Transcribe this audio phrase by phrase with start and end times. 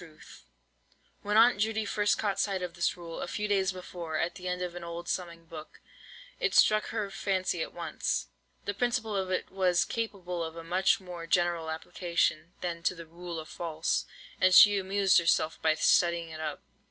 [0.01, 3.27] [Picture: The rule of false] When Aunt Judy first caught sight of this rule, a
[3.27, 5.79] few days before, at the end of an old summing book,
[6.39, 8.27] it struck her fancy at once.
[8.65, 13.05] The principle of it was capable of a much more general application than to the
[13.05, 14.07] "Rule of False,"
[14.39, 16.63] and she amused herself by studying it up.